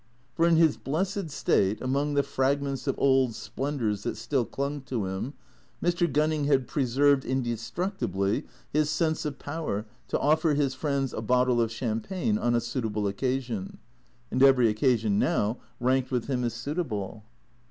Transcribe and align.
For 0.33 0.47
in 0.47 0.55
his 0.55 0.77
blessed 0.77 1.29
state, 1.29 1.79
among 1.79 2.15
the 2.15 2.23
fragments 2.23 2.87
of 2.87 2.95
old 2.97 3.35
splen 3.35 3.77
dours 3.77 4.01
that 4.01 4.17
still 4.17 4.45
clung 4.45 4.81
to 4.85 5.05
him, 5.05 5.35
Mr. 5.79 6.11
Gunning 6.11 6.45
had 6.45 6.67
preserved 6.67 7.23
inde 7.23 7.45
structibly 7.59 8.45
his 8.73 8.89
sense 8.89 9.25
of 9.25 9.37
power 9.37 9.85
to 10.07 10.17
offer 10.19 10.55
his 10.55 10.73
friends 10.73 11.13
a 11.13 11.21
bottle 11.21 11.61
of 11.61 11.69
cham 11.69 12.01
pagne 12.01 12.41
on 12.41 12.55
a 12.55 12.61
suitable 12.61 13.07
occasion, 13.07 13.77
and 14.31 14.41
every 14.41 14.69
occasion 14.69 15.19
now 15.19 15.59
ranked 15.79 16.09
with 16.09 16.25
him 16.25 16.43
as 16.45 16.55
suitable. 16.55 17.23